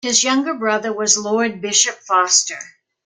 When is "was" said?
0.91-1.15